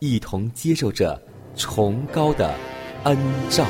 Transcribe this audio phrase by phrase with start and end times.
[0.00, 1.20] 一同接受着
[1.54, 2.54] 崇高的
[3.04, 3.18] 恩
[3.50, 3.66] 照。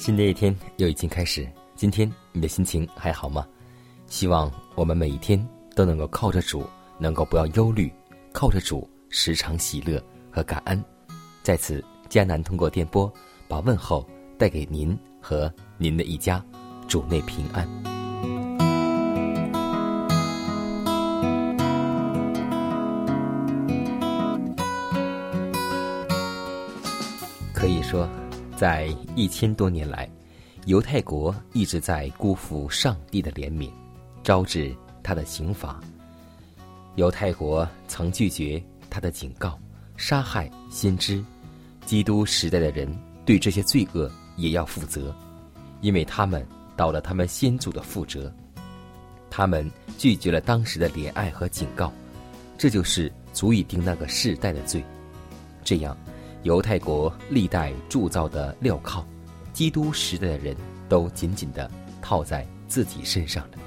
[0.00, 3.46] 新的一天又已经开始，今天你的心情还好吗？
[4.06, 6.66] 希望我们每一天都能够靠着主，
[6.98, 7.92] 能够不要忧虑，
[8.32, 10.82] 靠着主时常喜乐和感恩。
[11.42, 13.12] 在此，迦南通过电波
[13.46, 16.42] 把问候带给您和您的一家，
[16.88, 17.68] 主内平安。
[27.52, 28.08] 可以说，
[28.60, 30.06] 在一千多年来，
[30.66, 33.70] 犹太国一直在辜负上帝的怜悯，
[34.22, 35.80] 招致他的刑罚。
[36.96, 39.58] 犹太国曾拒绝他的警告，
[39.96, 41.24] 杀害先知。
[41.86, 42.86] 基督时代的人
[43.24, 45.16] 对这些罪恶也要负责，
[45.80, 46.46] 因为他们
[46.76, 48.30] 倒了他们先祖的覆辙。
[49.30, 49.66] 他们
[49.96, 51.90] 拒绝了当时的怜爱和警告，
[52.58, 54.84] 这就是足以定那个世代的罪。
[55.64, 55.96] 这样。
[56.42, 59.04] 犹太国历代铸造的镣铐，
[59.52, 60.56] 基督时代的人
[60.88, 61.70] 都紧紧地
[62.00, 63.58] 套在自己身上了。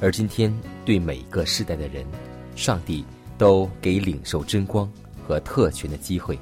[0.00, 2.06] 而今天，对每一个世代的人，
[2.54, 3.04] 上帝
[3.36, 4.88] 都给领受真光
[5.26, 6.38] 和特权的机会，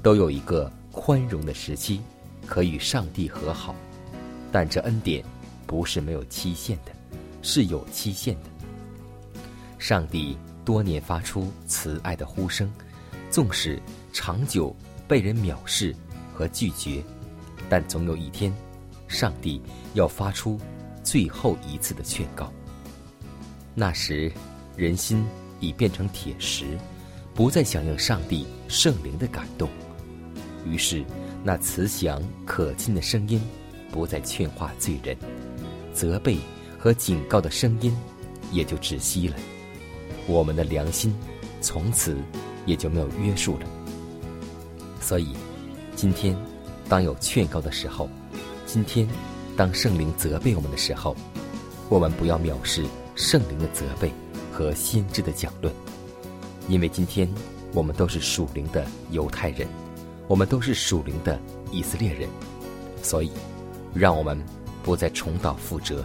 [0.00, 2.00] 都有一个宽容的时期，
[2.46, 3.74] 可与上帝和好。
[4.52, 5.24] 但这恩典
[5.66, 6.92] 不是没有期限的，
[7.42, 8.50] 是有期限的。
[9.76, 12.72] 上帝多年发出慈爱的呼声，
[13.28, 13.82] 纵使
[14.14, 14.74] 长久。
[15.06, 15.94] 被人藐视
[16.32, 17.04] 和拒绝，
[17.68, 18.50] 但总有一天，
[19.06, 19.60] 上帝
[19.92, 20.58] 要发出
[21.02, 22.50] 最后一次的劝告。
[23.74, 24.32] 那时，
[24.78, 25.22] 人心
[25.60, 26.64] 已变成铁石，
[27.34, 29.68] 不再响应上帝圣灵的感动。
[30.64, 31.04] 于是，
[31.42, 33.38] 那慈祥可亲的声音
[33.92, 35.14] 不再劝化罪人，
[35.92, 36.38] 责备
[36.78, 37.94] 和警告的声音
[38.50, 39.36] 也就窒息了。
[40.26, 41.14] 我们的良心
[41.60, 42.16] 从此
[42.64, 43.66] 也就没有约束了。
[45.04, 45.36] 所以，
[45.94, 46.34] 今天
[46.88, 48.08] 当有劝告的时候，
[48.64, 49.06] 今天
[49.54, 51.14] 当圣灵责备我们的时候，
[51.90, 52.82] 我们不要藐视
[53.14, 54.10] 圣灵的责备
[54.50, 55.72] 和先知的讲论，
[56.68, 57.28] 因为今天
[57.74, 59.68] 我们都是属灵的犹太人，
[60.26, 61.38] 我们都是属灵的
[61.70, 62.26] 以色列人，
[63.02, 63.30] 所以
[63.92, 64.42] 让我们
[64.82, 66.02] 不再重蹈覆辙，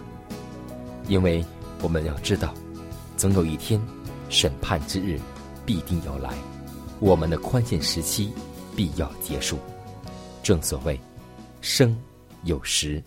[1.08, 1.42] 因为
[1.82, 2.54] 我们要知道，
[3.16, 3.80] 总有一天
[4.28, 5.18] 审判之日
[5.66, 6.34] 必定要来，
[7.00, 8.34] 我们的宽限时期。
[8.80, 9.60] 必要结束。
[10.42, 10.98] 正所谓，
[11.60, 12.02] 生
[12.46, 13.04] 有时，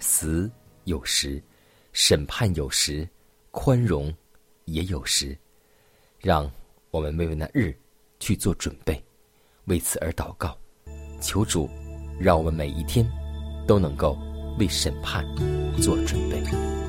[0.00, 0.50] 死
[0.82, 1.40] 有时，
[1.92, 3.08] 审判有时，
[3.52, 4.12] 宽容
[4.64, 5.38] 也有时。
[6.18, 6.50] 让
[6.90, 7.72] 我们为那日
[8.18, 9.00] 去做准备，
[9.66, 10.58] 为此而祷告，
[11.20, 11.70] 求主
[12.18, 13.08] 让我们每一天
[13.68, 14.18] 都能够
[14.58, 15.24] 为审判
[15.80, 16.79] 做准备。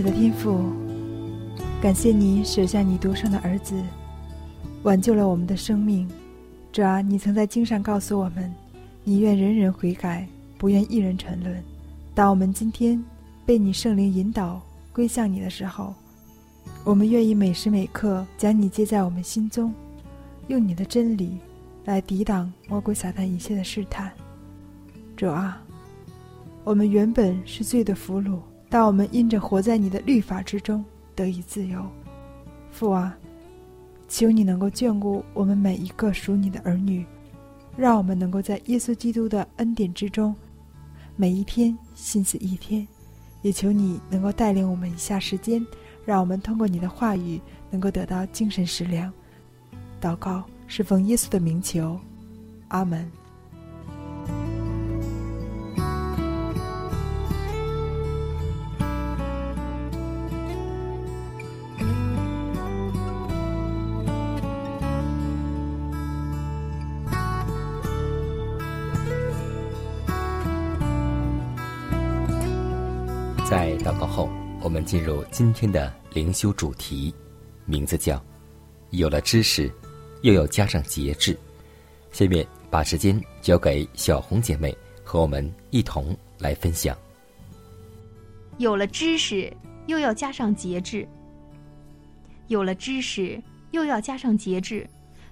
[0.00, 0.58] 慈的天父，
[1.78, 3.74] 感谢你舍下你独生的儿子，
[4.82, 6.08] 挽救了我们的生命。
[6.72, 8.50] 主啊，你曾在经上告诉我们，
[9.04, 10.26] 你愿人人悔改，
[10.56, 11.62] 不愿一人沉沦。
[12.14, 13.04] 当我们今天
[13.44, 15.92] 被你圣灵引导归向你的时候，
[16.82, 19.70] 我们愿意每时每刻将你接在我们心中，
[20.48, 21.36] 用你的真理
[21.84, 24.10] 来抵挡魔鬼撒旦一切的试探。
[25.14, 25.60] 主啊，
[26.64, 28.38] 我们原本是罪的俘虏，
[28.70, 30.82] 但我们因着活在你的律法之中
[31.14, 31.84] 得以自由。
[32.70, 33.18] 父啊，
[34.08, 37.04] 求你能够眷顾我们每一个属你的儿女，
[37.76, 40.34] 让我们能够在耶稣基督的恩典之中，
[41.16, 42.86] 每一天心思一天。
[43.42, 45.66] 也求你能够带领我们以下时间。
[46.04, 47.40] 让我们通过你的话语，
[47.70, 49.12] 能够得到精神食粮。
[50.00, 51.98] 祷告是奉耶稣的名求，
[52.68, 53.10] 阿门。
[74.84, 77.14] 进入今天的灵修主题，
[77.64, 78.22] 名字叫
[78.90, 79.70] “有了知识，
[80.22, 81.36] 又要加上节制”。
[82.12, 86.96] 下面把时间交给小红姐妹，和我们一同来分享。
[88.58, 89.52] 有了知识，
[89.86, 91.06] 又要加上节制；
[92.48, 93.40] 有了知识，
[93.70, 94.84] 又要加上节制；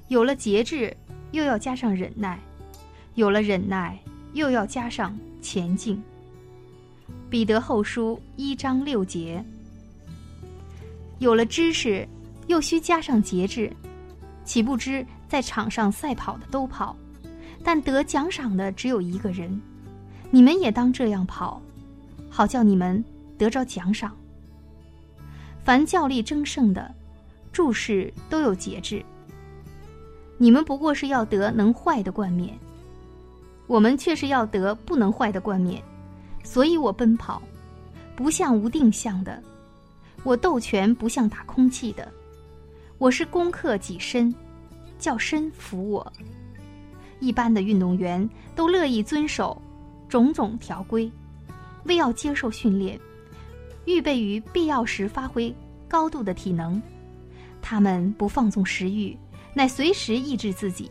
[0.07, 0.97] 有了节制，
[1.33, 2.39] 又要加上忍耐；
[3.15, 3.99] 有了忍耐，
[4.35, 6.03] 又要加上前进。
[7.31, 9.45] 彼得后书一章六节：
[11.19, 12.09] 有了知识，
[12.47, 13.71] 又需加上节制。
[14.45, 16.97] 岂不知在场上赛跑的都跑，
[17.63, 19.61] 但得奖赏的只有一个人。
[20.31, 21.61] 你们也当这样跑，
[22.31, 23.05] 好叫你们
[23.37, 24.17] 得着奖赏。
[25.63, 26.95] 凡教力争胜的，
[27.53, 29.05] 注事都有节制。
[30.39, 32.59] 你们不过是要得能坏的冠冕，
[33.67, 35.83] 我们却是要得不能坏的冠冕。
[36.49, 37.43] 所以我奔跑，
[38.17, 39.39] 不像无定向的；
[40.25, 42.11] 我斗拳不像打空气的。
[42.97, 44.35] 我是攻克己身，
[44.99, 46.11] 叫身服我。
[47.21, 49.61] 一般的运动员都乐意遵守
[50.09, 51.13] 种种条规，
[51.85, 52.99] 为要接受训练，
[53.85, 55.55] 预备于必要时发挥
[55.87, 56.81] 高度的体能。
[57.61, 59.15] 他们不放纵食欲，
[59.53, 60.91] 乃随时抑制自己，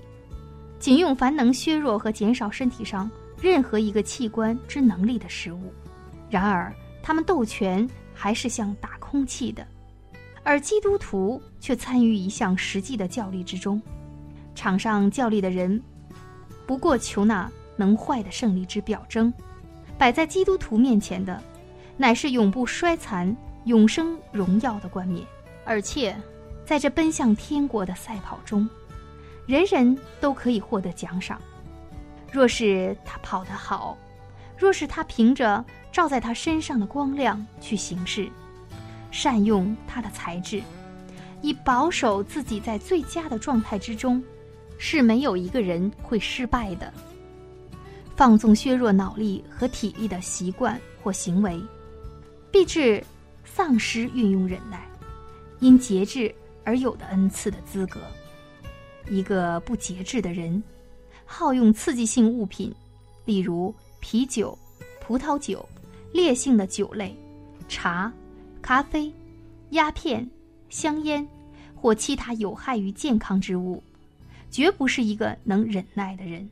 [0.77, 3.09] 仅用凡能削弱和减少身体上。
[3.41, 5.73] 任何一个器官之能力的食物，
[6.29, 6.73] 然而
[7.03, 9.65] 他们斗拳还是像打空气的，
[10.43, 13.81] 而基督徒却参与一项实际的较力之中。
[14.55, 15.81] 场上较力的人，
[16.65, 19.31] 不过求那能坏的胜利之表征；
[19.99, 21.39] 摆在基督徒面前的，
[21.95, 23.35] 乃是永不衰残、
[23.65, 25.23] 永生荣耀的冠冕。
[25.63, 26.15] 而且，
[26.65, 28.67] 在这奔向天国的赛跑中，
[29.45, 31.39] 人人都可以获得奖赏。
[32.31, 33.97] 若是他跑得好，
[34.57, 38.29] 若是他凭着照在他身上的光亮去行事，
[39.11, 40.61] 善用他的才智，
[41.41, 44.21] 以保守自己在最佳的状态之中，
[44.77, 46.93] 是没有一个人会失败的。
[48.15, 51.59] 放纵削弱脑力和体力的习惯或行为，
[52.51, 53.03] 必致
[53.45, 54.85] 丧失运用忍耐，
[55.59, 56.33] 因节制
[56.63, 58.01] 而有的恩赐的资格。
[59.07, 60.61] 一个不节制的人。
[61.29, 62.73] 好用刺激性物品，
[63.25, 64.57] 例如啤酒、
[65.01, 65.63] 葡萄酒、
[66.13, 67.15] 烈性的酒类、
[67.67, 68.11] 茶、
[68.61, 69.13] 咖啡、
[69.71, 70.27] 鸦片、
[70.69, 71.27] 香烟
[71.75, 73.83] 或其他有害于健康之物，
[74.49, 76.49] 绝不是一个能忍耐的人。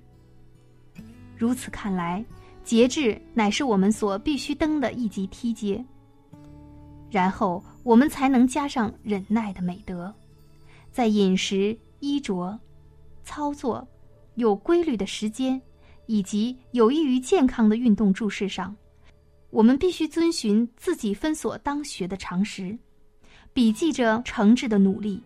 [1.38, 2.24] 如此看来，
[2.64, 5.84] 节制乃是我们所必须登的一级梯阶。
[7.10, 10.14] 然后我们才能加上忍耐的美德，
[10.92, 12.60] 在饮食、衣着、
[13.24, 13.88] 操作。
[14.36, 15.62] 有规律的时间，
[16.06, 18.76] 以及有益于健康的运动注释上，
[19.50, 22.78] 我们必须遵循自己分所当学的常识，
[23.54, 25.24] 笔记着诚挚的努力，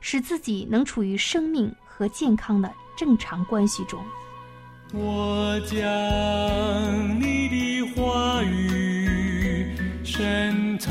[0.00, 4.02] 使自己能处于生命和健康的正常关系中。
[4.92, 5.78] 我将
[7.20, 10.90] 你的话语深藏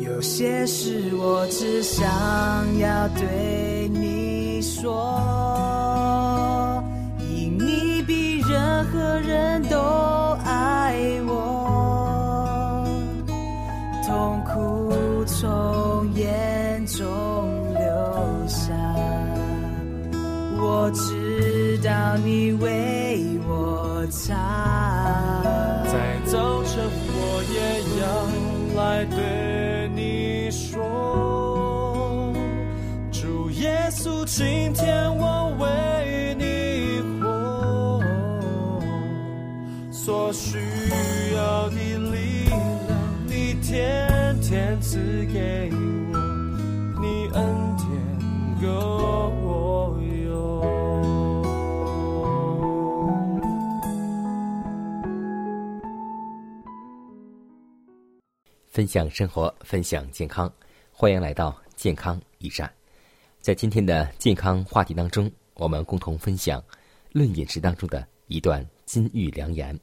[0.00, 2.04] 有些事我只想
[2.78, 5.14] 要对你说，
[58.78, 60.48] 分享生活，分享健康，
[60.92, 62.72] 欢迎来到健康驿站。
[63.40, 66.60] 在今天的健康话题当中，我们共同分享
[67.10, 69.76] 《论饮食》当中的一段金玉良言。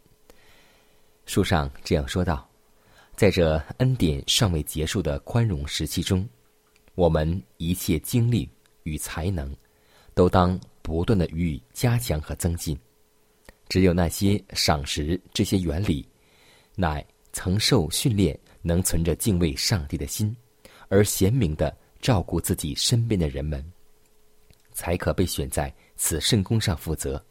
[1.25, 2.49] 书上这样说道
[3.17, 6.25] ：“在这恩典尚未结束的宽容时期中，
[6.93, 8.49] 我们一切精力
[8.83, 9.53] 与才能，
[10.13, 12.79] 都当不断的予以加强和增进。
[13.67, 16.07] 只有那些赏识这些原理，
[16.75, 20.35] 乃曾受训练。”能存着敬畏上帝的心，
[20.87, 23.63] 而贤明的照顾自己身边的人们，
[24.73, 27.23] 才可被选在此圣宫上负责。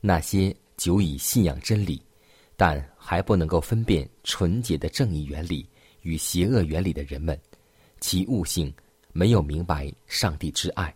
[0.00, 2.02] 那些久已信仰真理，
[2.56, 5.68] 但还不能够分辨纯洁的正义原理
[6.00, 7.38] 与邪恶原理的人们，
[8.00, 8.72] 其悟性
[9.12, 10.94] 没有明白上帝之爱、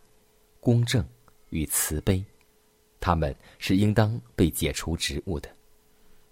[0.60, 1.06] 公正
[1.50, 2.24] 与慈悲，
[3.00, 5.54] 他们是应当被解除职务的。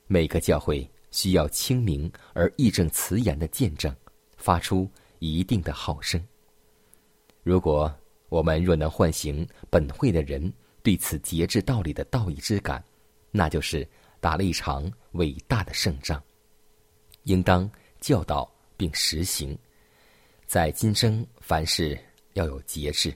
[0.06, 0.90] 每个教会。
[1.10, 3.94] 需要清明而义正辞严的见证，
[4.36, 6.22] 发出一定的号声。
[7.42, 7.92] 如果
[8.28, 12.82] 我们若能唤醒本会的人对此节制道理的道义之感，
[13.30, 13.86] 那就是
[14.20, 16.22] 打了一场伟大的胜仗。
[17.24, 19.58] 应当教导并实行，
[20.46, 21.98] 在今生凡事
[22.34, 23.12] 要有节制，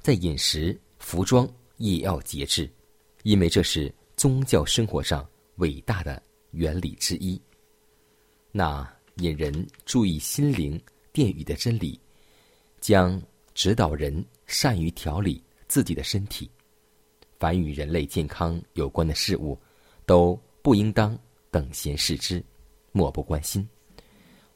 [0.00, 2.70] 在饮食、服装也要节制，
[3.22, 5.26] 因为这是宗教生活上
[5.56, 6.22] 伟大的。
[6.52, 7.38] 原理之一。
[8.50, 10.80] 那引人注意心灵
[11.12, 12.00] 殿宇的真理，
[12.80, 13.20] 将
[13.52, 16.50] 指导人善于调理自己的身体。
[17.38, 19.58] 凡与人类健康有关的事物，
[20.06, 21.18] 都不应当
[21.50, 22.42] 等闲视之，
[22.92, 23.68] 漠不关心。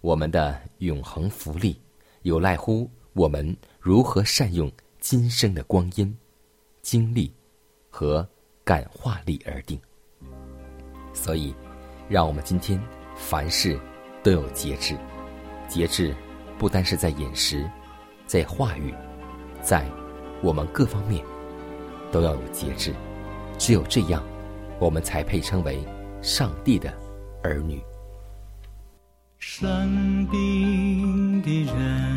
[0.00, 1.78] 我们的永恒福利，
[2.22, 6.16] 有赖乎我们如何善用今生的光阴、
[6.80, 7.32] 精力
[7.90, 8.26] 和
[8.64, 9.80] 感化力而定。
[11.12, 11.54] 所以。
[12.08, 12.80] 让我们今天
[13.16, 13.78] 凡事
[14.22, 14.96] 都有节制，
[15.68, 16.14] 节制
[16.56, 17.68] 不单是在饮食，
[18.26, 18.94] 在话语，
[19.60, 19.84] 在
[20.40, 21.24] 我们各方面
[22.12, 22.94] 都要有节制。
[23.58, 24.22] 只有这样，
[24.78, 25.84] 我们才配称为
[26.22, 26.92] 上帝的
[27.42, 27.82] 儿女。
[29.38, 32.16] 生病的人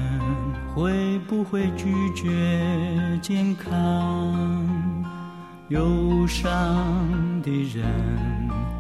[0.76, 5.06] 会不会拒绝健康？
[5.70, 7.84] 忧伤的人。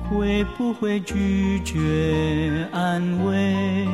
[0.10, 3.86] 会不会拒绝安慰？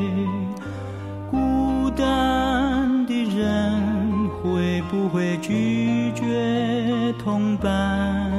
[1.30, 8.32] 孤单的人会不会拒绝同伴？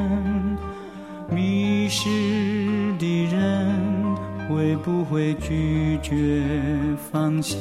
[1.29, 2.09] 迷失
[2.99, 4.17] 的人
[4.49, 6.43] 会不会拒绝
[7.13, 7.61] 方向？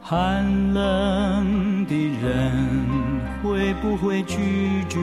[0.00, 2.50] 寒冷的人
[3.42, 4.98] 会不会拒绝？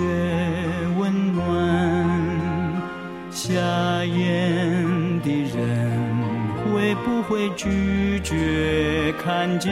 [3.49, 3.55] 瞎
[4.05, 5.57] 眼的人
[6.71, 9.71] 会不会拒绝看见？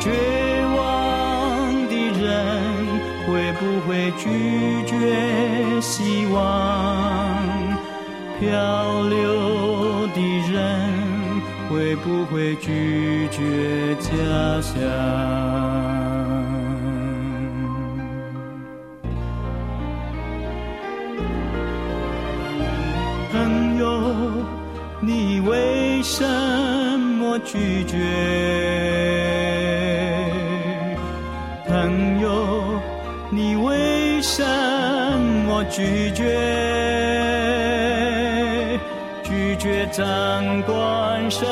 [0.00, 0.10] 绝
[0.76, 2.26] 望的人
[3.28, 4.26] 会不会拒
[4.88, 6.36] 绝希望？
[8.40, 8.48] 漂
[9.08, 10.18] 流的
[10.50, 10.58] 人
[11.70, 14.10] 会不会拒绝家
[14.60, 16.17] 乡？
[26.10, 26.24] 什
[26.98, 27.98] 么拒绝？
[31.68, 32.80] 朋友，
[33.30, 34.42] 你为什
[35.44, 36.24] 么拒绝？
[39.22, 41.46] 拒绝掌管生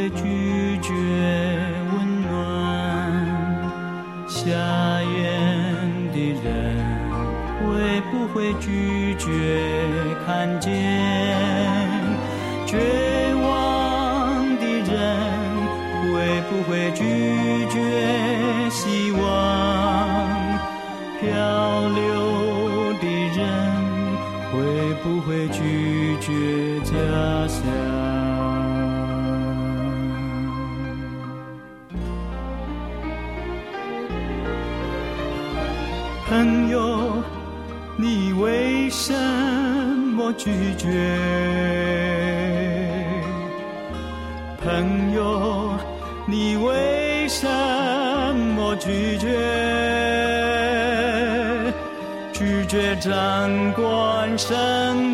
[0.00, 0.94] 会拒绝
[1.92, 2.32] 温暖？
[4.26, 5.12] 下眼
[6.10, 6.48] 的人
[7.60, 9.28] 会不会拒绝
[10.24, 10.72] 看见？
[12.64, 12.78] 绝
[13.42, 14.96] 望的人
[16.00, 17.04] 会不会拒
[17.68, 17.76] 绝
[18.70, 19.20] 希望？
[21.20, 21.28] 漂
[21.90, 22.00] 流
[23.02, 23.04] 的
[23.36, 23.38] 人
[24.50, 24.54] 会
[25.02, 26.96] 不会拒绝家
[27.46, 27.89] 乡？
[40.42, 40.88] 拒绝？
[44.64, 45.76] 朋友，
[46.26, 47.46] 你为什
[48.56, 49.28] 么拒绝？
[52.32, 55.09] 拒绝掌管生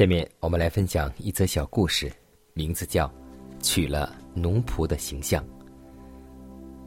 [0.00, 2.10] 下面我们来分享一则小故事，
[2.54, 3.06] 名字叫
[3.60, 5.44] 《取了奴仆的形象》。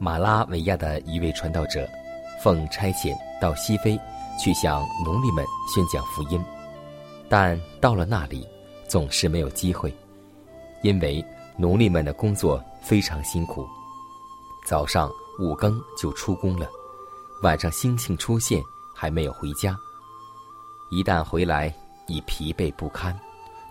[0.00, 1.88] 马拉维亚的一位传道者，
[2.42, 3.96] 奉差遣到西非
[4.36, 6.44] 去向奴隶们宣讲福音，
[7.28, 8.44] 但到了那里
[8.88, 9.94] 总是没有机会，
[10.82, 11.24] 因为
[11.56, 13.64] 奴隶们的工作非常辛苦，
[14.66, 16.68] 早上五更就出工了，
[17.44, 18.60] 晚上星星出现
[18.92, 19.76] 还没有回家，
[20.90, 21.72] 一旦回来。
[22.06, 23.18] 已疲惫不堪，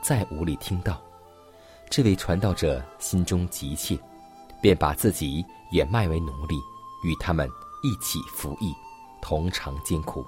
[0.02, 1.02] 再无力听到。
[1.90, 3.98] 这位传道者心中急切，
[4.62, 6.56] 便把自己也卖为奴隶，
[7.04, 7.48] 与他们
[7.84, 8.74] 一起服役，
[9.22, 10.26] 同尝艰苦。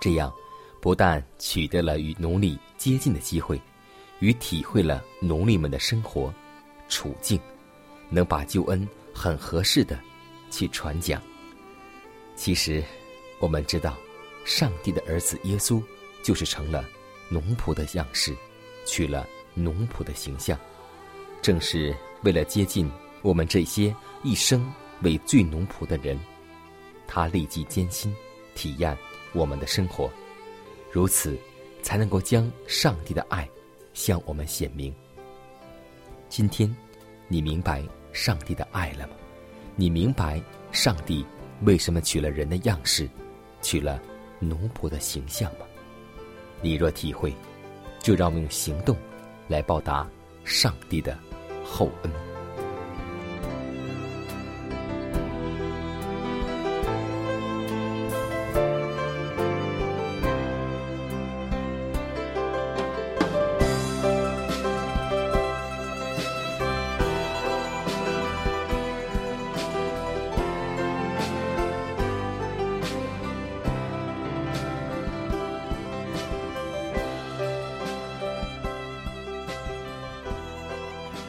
[0.00, 0.32] 这样，
[0.80, 3.60] 不但取得了与奴隶接近的机会，
[4.20, 6.32] 与体会了奴隶们的生活
[6.88, 7.38] 处境，
[8.08, 9.98] 能把救恩很合适的
[10.50, 11.20] 去传讲。
[12.34, 12.82] 其实，
[13.40, 13.94] 我们知道，
[14.44, 15.82] 上帝的儿子耶稣。
[16.26, 16.84] 就是成了
[17.28, 18.34] 奴仆的样式，
[18.84, 20.58] 取了奴仆的形象，
[21.40, 22.90] 正是为了接近
[23.22, 24.68] 我们这些一生
[25.02, 26.18] 为最奴仆的人，
[27.06, 28.12] 他历尽艰辛
[28.56, 28.98] 体验
[29.34, 30.10] 我们的生活，
[30.90, 31.38] 如此
[31.80, 33.48] 才能够将上帝的爱
[33.94, 34.92] 向我们显明。
[36.28, 36.76] 今天，
[37.28, 39.14] 你明白上帝的爱了吗？
[39.76, 41.24] 你明白上帝
[41.62, 43.08] 为什么取了人的样式，
[43.62, 44.02] 取了
[44.40, 45.60] 奴仆的形象吗？
[46.60, 47.32] 你若体会，
[48.00, 48.96] 就让我们用行动
[49.48, 50.08] 来报答
[50.44, 51.16] 上帝的
[51.64, 52.25] 厚恩。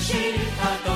[0.00, 0.89] she